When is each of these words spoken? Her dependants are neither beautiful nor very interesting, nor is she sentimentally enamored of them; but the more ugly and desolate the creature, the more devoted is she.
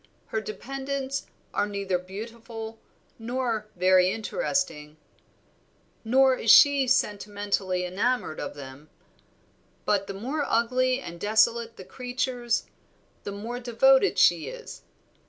Her 0.29 0.41
dependants 0.41 1.27
are 1.53 1.67
neither 1.67 1.99
beautiful 1.99 2.79
nor 3.19 3.67
very 3.75 4.09
interesting, 4.11 4.97
nor 6.03 6.33
is 6.35 6.49
she 6.49 6.87
sentimentally 6.87 7.85
enamored 7.85 8.39
of 8.39 8.55
them; 8.55 8.89
but 9.85 10.07
the 10.07 10.15
more 10.15 10.43
ugly 10.43 10.99
and 10.99 11.19
desolate 11.19 11.77
the 11.77 11.85
creature, 11.85 12.49
the 13.25 13.31
more 13.31 13.59
devoted 13.59 14.13
is 14.13 14.19
she. 14.19 14.61